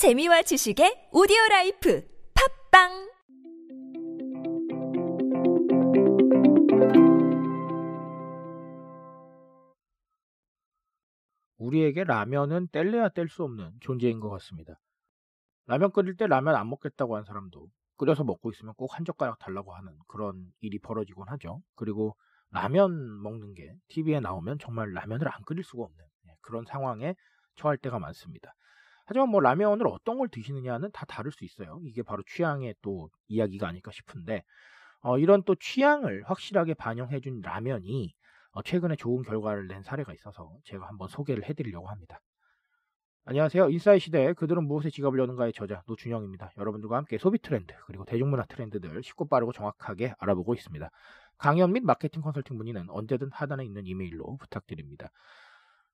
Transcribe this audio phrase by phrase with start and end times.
[0.00, 2.02] 재미와 지식의 오디오 라이프
[2.72, 2.88] 팟빵
[11.58, 14.80] 우리에게 라면은 뗄래야 뗄 수 없는 존재인 것 같습니다.
[15.66, 19.74] 라면 끓일 때 라면 안 먹겠다고 한 사람도 끓여서 먹고 있으면 꼭 한 젓가락 달라고
[19.74, 21.60] 하는 그런 일이 벌어지곤 하죠.
[21.74, 22.16] 그리고
[22.52, 27.14] 라면 먹는 게 TV에 나오면 정말 라면을 안 끓일 수가 없는 예, 그런 상황에
[27.56, 28.54] 처할 때가 많습니다.
[29.10, 31.80] 하지만 뭐 라면을 어떤 걸 드시느냐는 다 다를 수 있어요.
[31.82, 34.44] 이게 바로 취향의 또 이야기가 아닐까 싶은데
[35.00, 38.14] 어, 이런 또 취향을 확실하게 반영해준 라면이
[38.52, 42.20] 어, 최근에 좋은 결과를 낸 사례가 있어서 제가 한번 소개를 해드리려고 합니다.
[43.24, 43.70] 안녕하세요.
[43.70, 46.52] 인사이 시대 그들은 무엇에 지갑을 여는가의 저자 노준영입니다.
[46.56, 50.88] 여러분들과 함께 소비 트렌드 그리고 대중문화 트렌드들 쉽고 빠르고 정확하게 알아보고 있습니다.
[51.36, 55.10] 강연 및 마케팅 컨설팅 문의는 언제든 하단에 있는 이메일로 부탁드립니다.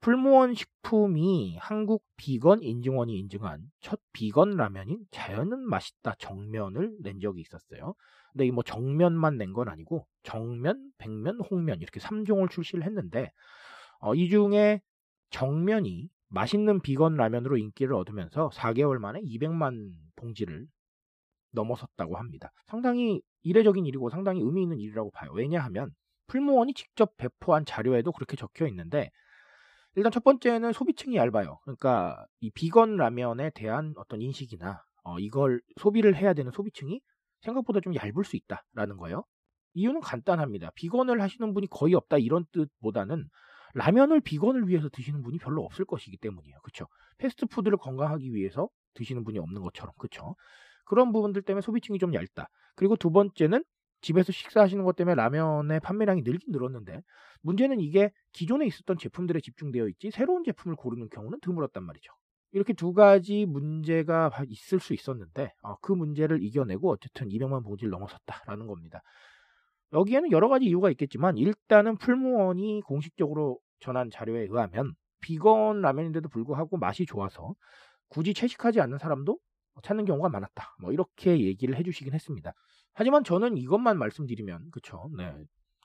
[0.00, 7.94] 풀무원 식품이 한국 비건 인증원이 인증한 첫 비건 라면인 자연은 맛있다 정면을 낸 적이 있었어요.
[8.32, 13.32] 근데 이 뭐 정면만 낸 건 아니고 정면, 백면, 홍면 이렇게 3종을 출시를 했는데
[14.00, 14.80] 어, 이 중에
[15.30, 20.66] 정면이 맛있는 비건 라면으로 인기를 얻으면서 4개월 만에 200만 봉지를
[21.52, 22.52] 넘어섰다고 합니다.
[22.66, 25.30] 상당히 이례적인 일이고 상당히 의미 있는 일이라고 봐요.
[25.34, 25.90] 왜냐하면
[26.28, 29.10] 풀무원이 직접 배포한 자료에도 그렇게 적혀 있는데
[29.96, 31.58] 일단 첫 번째는 소비층이 얇아요.
[31.64, 37.00] 그러니까 이 비건 라면에 대한 어떤 인식이나 어, 이걸 소비를 해야 되는 소비층이
[37.40, 39.24] 생각보다 좀 얇을 수 있다라는 거예요.
[39.74, 40.70] 이유는 간단합니다.
[40.74, 43.28] 비건을 하시는 분이 거의 없다 이런 뜻보다는
[43.74, 46.58] 라면을 비건을 위해서 드시는 분이 별로 없을 것이기 때문이에요.
[46.62, 46.86] 그렇죠?
[47.18, 50.34] 패스트푸드를 건강하기 위해서 드시는 분이 없는 것처럼 그렇죠?
[50.84, 52.48] 그런 부분들 때문에 소비층이 좀 얇다.
[52.74, 53.62] 그리고 두 번째는
[54.00, 57.02] 집에서 식사하시는 것 때문에 라면의 판매량이 늘긴 늘었는데
[57.42, 62.12] 문제는 이게 기존에 있었던 제품들에 집중되어 있지 새로운 제품을 고르는 경우는 드물었단 말이죠.
[62.52, 68.66] 이렇게 두 가지 문제가 있을 수 있었는데 어, 그 문제를 이겨내고 어쨌든 200만 봉지를 넘어섰다라는
[68.66, 69.02] 겁니다.
[69.92, 77.06] 여기에는 여러 가지 이유가 있겠지만 일단은 풀무원이 공식적으로 전한 자료에 의하면 비건 라면인데도 불구하고 맛이
[77.06, 77.54] 좋아서
[78.08, 79.38] 굳이 채식하지 않는 사람도
[79.82, 80.76] 찾는 경우가 많았다.
[80.80, 82.52] 뭐 이렇게 얘기를 해주시긴 했습니다.
[82.92, 85.10] 하지만 저는 이것만 말씀드리면 그쵸?
[85.16, 85.32] 네.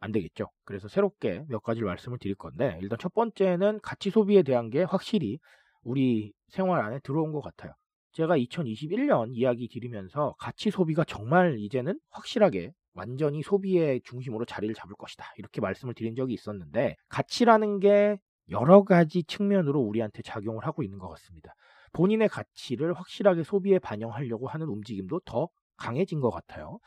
[0.00, 0.50] 안 되겠죠.
[0.64, 5.38] 그래서 새롭게 몇 가지를 말씀을 드릴 건데 일단 첫 번째는 가치 소비에 대한 게 확실히
[5.82, 7.72] 우리 생활 안에 들어온 것 같아요.
[8.12, 15.24] 제가 2021년 이야기 드리면서 가치 소비가 정말 이제는 확실하게 완전히 소비의 중심으로 자리를 잡을 것이다.
[15.36, 18.18] 이렇게 말씀을 드린 적이 있었는데 가치라는 게
[18.50, 21.54] 여러 가지 측면으로 우리한테 작용을 하고 있는 것 같습니다.
[21.92, 25.48] 본인의 가치를 확실하게 소비에 반영하려고 하는 움직임도 더
[25.80, 26.78] 강해진 것 같아요.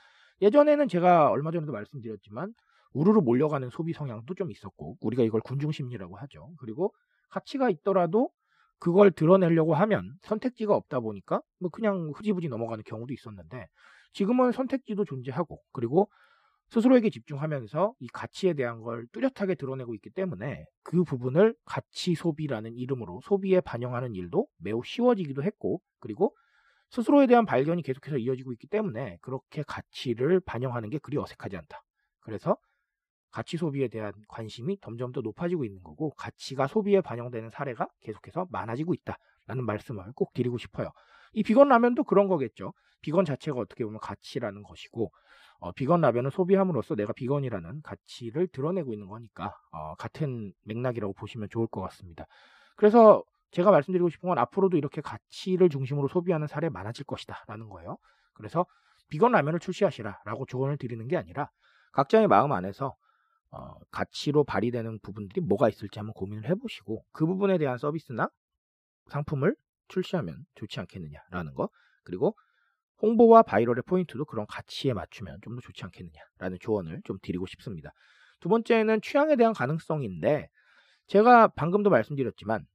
[0.42, 2.54] 예전에는 제가 얼마 전에도 말씀드렸지만
[2.94, 6.52] 우르르 몰려가는 소비 성향도 좀 있었고 우리가 이걸 군중 심리라고 하죠.
[6.60, 6.94] 그리고
[7.30, 8.30] 가치가 있더라도
[8.80, 13.68] 그걸 드러내려고 하면 선택지가 없다 보니까 뭐 그냥 흐지부지 넘어가는 경우도 있었는데
[14.14, 16.10] 지금은 선택지도 존재하고 그리고
[16.70, 23.22] 스스로에게 집중하면서 이 가치에 대한 걸 뚜렷하게 드러내고 있기 때문에 그 부분을 가치 소비라는 이름으로
[23.24, 26.36] 소비에 반영하는 일도 매우 쉬워지기도 했고 그리고
[26.94, 31.82] 스스로에 대한 발견이 계속해서 이어지고 있기 때문에 그렇게 가치를 반영하는 게 그리 어색하지 않다.
[32.20, 32.56] 그래서
[33.32, 38.94] 가치 소비에 대한 관심이 점점 더 높아지고 있는 거고 가치가 소비에 반영되는 사례가 계속해서 많아지고
[38.94, 40.92] 있다라는 말씀을 꼭 드리고 싶어요.
[41.34, 42.74] 이 비건 라면도 그런 거겠죠.
[43.02, 45.12] 비건 자체가 어떻게 보면 가치라는 것이고
[45.62, 51.66] 어, 비건 라면을 소비함으로써 내가 비건이라는 가치를 드러내고 있는 거니까 어, 같은 맥락이라고 보시면 좋을
[51.66, 52.28] 것 같습니다.
[52.76, 57.98] 그래서 제가 말씀드리고 싶은 건 앞으로도 이렇게 가치를 중심으로 소비하는 사례 많아질 것이다 라는 거예요.
[58.34, 58.66] 그래서
[59.10, 61.50] 비건 라면을 출시하시라 라고 조언을 드리는 게 아니라
[61.94, 62.96] 각자의 마음 안에서
[63.52, 68.30] 어, 가치로 발휘되는 부분들이 뭐가 있을지 한번 고민을 해보시고 그 부분에 대한 서비스나
[69.08, 69.56] 상품을
[69.90, 71.70] 출시하면 좋지 않겠느냐라는 거
[72.04, 72.36] 그리고
[73.04, 77.92] 홍보와 바이럴의 포인트도 그런 가치에 맞추면 좀 더 좋지 않겠느냐라는 조언을 좀 드리고 싶습니다.
[78.40, 80.50] 두 번째는 취향에 대한 가능성인데
[81.08, 82.66] 제가 방금도 말씀드렸지만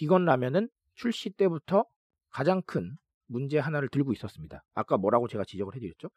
[0.00, 1.84] 비건 라면은 출시 때부터
[2.30, 2.96] 가장 큰
[3.26, 4.64] 문제 하나를 들고 있었습니다.
[4.72, 6.08] 아까 뭐라고 제가 지적을 해드렸죠?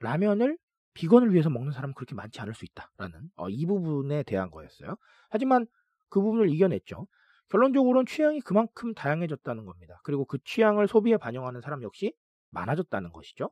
[0.00, 0.56] 라면을
[0.94, 4.96] 비건을 위해서 먹는 사람은 그렇게 많지 않을 수 있다라는 어, 이 부분에 대한 거였어요.
[5.28, 5.66] 하지만
[6.08, 7.06] 그 부분을 이겨냈죠.
[7.50, 10.00] 결론적으로는 취향이 그만큼 다양해졌다는 겁니다.
[10.02, 12.14] 그리고 그 취향을 소비에 반영하는 사람 역시
[12.52, 13.50] 많아졌다는 것이죠.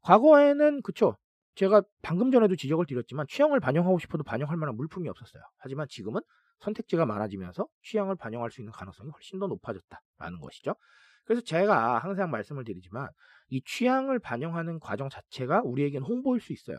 [0.00, 1.18] 과거에는 그쵸.
[1.56, 5.42] 제가 방금 전에도 지적을 드렸지만 취향을 반영하고 싶어도 반영할 만한 물품이 없었어요.
[5.58, 6.22] 하지만 지금은
[6.60, 10.74] 선택지가 많아지면서 취향을 반영할 수 있는 가능성이 훨씬 더 높아졌다라는 것이죠.
[11.24, 13.08] 그래서 제가 항상 말씀을 드리지만
[13.48, 16.78] 이 취향을 반영하는 과정 자체가 우리에겐 홍보일 수 있어요.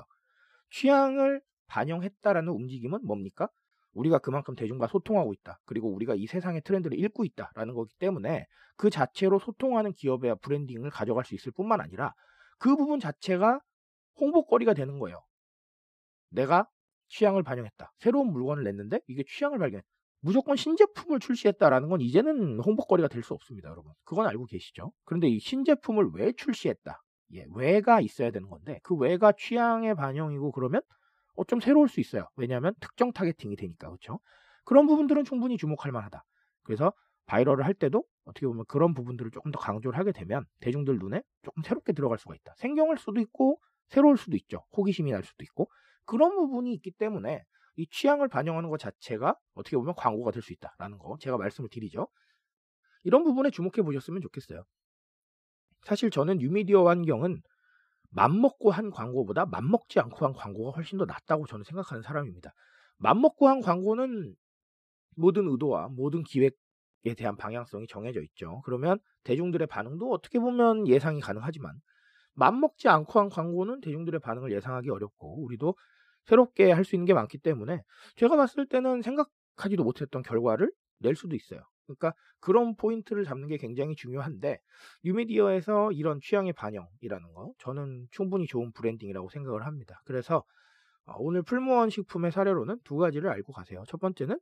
[0.72, 3.50] 취향을 반영했다라는 움직임은 뭡니까?
[3.94, 5.60] 우리가 그만큼 대중과 소통하고 있다.
[5.66, 8.46] 그리고 우리가 이 세상의 트렌드를 읽고 있다라는 거기 때문에
[8.78, 12.14] 그 자체로 소통하는 기업의 브랜딩을 가져갈 수 있을 뿐만 아니라
[12.58, 13.60] 그 부분 자체가
[14.20, 15.22] 홍보거리가 되는 거예요.
[16.30, 16.68] 내가
[17.12, 17.92] 취향을 반영했다.
[17.98, 19.82] 새로운 물건을 냈는데 이게 취향을 발견.
[20.22, 23.92] 무조건 신제품을 출시했다라는 건 이제는 홍보거리가 될 수 없습니다, 여러분.
[24.04, 24.92] 그건 알고 계시죠?
[25.04, 27.02] 그런데 이 신제품을 왜 출시했다?
[27.34, 30.82] 예, 왜가 있어야 되는 건데 그 왜가 취향의 반영이고 그러면
[31.36, 32.28] 어, 좀 새로울 수 있어요.
[32.36, 34.20] 왜냐하면 특정 targeting이 되니까 그렇죠.
[34.66, 36.24] 그런 부분들은 충분히 주목할 만하다.
[36.64, 36.94] 그래서
[37.26, 41.64] viral을 할 때도 어떻게 보면 그런 부분들을 조금 더 강조를 하게 되면 대중들 눈에 조금
[41.64, 42.54] 새롭게 들어갈 수가 있다.
[42.58, 44.66] 생경할 수도 있고 새로울 수도 있죠.
[44.78, 45.70] 호기심이 날 수도 있고
[46.06, 47.44] 그런 부분이 있기 때문에
[47.78, 52.08] 이 취향을 반영하는 것 자체가 어떻게 보면 광고가 될 수 있다라는 거 제가 말씀을 드리죠.
[53.04, 54.64] 이런 부분에 주목해 보셨으면 좋겠어요.
[55.84, 57.42] 사실 저는 뉴미디어 환경은
[58.12, 62.54] 맘먹고 한 광고보다 맘먹지 않고 한 광고가 훨씬 더 낫다고 저는 생각하는 사람입니다.
[62.98, 64.36] 맘먹고 한 광고는
[65.16, 68.62] 모든 의도와 모든 기획에 대한 방향성이 정해져 있죠.
[68.66, 71.74] 그러면 대중들의 반응도 어떻게 보면 예상이 가능하지만
[72.34, 75.76] 맘먹지 않고 한 광고는 대중들의 반응을 예상하기 어렵고 우리도
[76.26, 77.82] 새롭게 할 수 있는 게 많기 때문에
[78.16, 81.62] 제가 봤을 때는 생각하지도 못했던 결과를 낼 수도 있어요.
[81.86, 84.60] 그러니까 그런 포인트를 잡는 게 굉장히 중요한데
[85.04, 90.02] 뉴미디어에서 이런 취향의 반영이라는 거 저는 충분히 좋은 branding이라고 생각을 합니다.
[90.06, 90.44] 그래서
[91.06, 93.84] 어, 오늘 풀무원 식품의 사례로는 두 가지를 알고 가세요.
[93.88, 94.40] 첫 번째는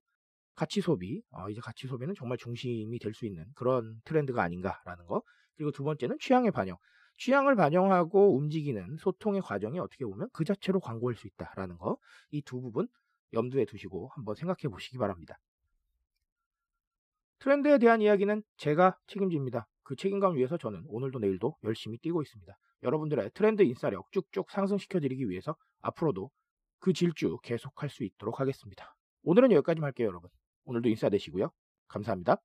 [0.56, 5.24] 가치 소비, 어, 이제 가치 소비는 정말 중심이 될 수 있는 그런 트렌드가 아닌가라는 거.
[5.56, 6.78] 그리고 두 번째는 취향의 반영.
[7.20, 11.98] 취향을 반영하고 움직이는 소통의 과정이 어떻게 보면 그 자체로 광고일 수 있다라는 거.
[12.32, 12.88] 이 두 부분
[13.34, 15.38] 염두에 두시고 한번 생각해 보시기 바랍니다.
[17.40, 19.68] 트렌드에 대한 이야기는 제가 책임집니다.
[19.84, 22.58] 그 책임감 위해서 저는 오늘도 내일도 열심히 뛰고 있습니다.
[22.84, 26.32] 여러분들의 트렌드 인싸력 쭉쭉 상승시켜 드리기 위해서 앞으로도
[26.80, 28.96] 그 질주 계속할 수 있도록 하겠습니다.
[29.24, 30.30] 오늘은 여기까지 할게요, 여러분.
[30.66, 31.52] 오늘도 인싸 되시고요.
[31.88, 32.42] 감사합니다.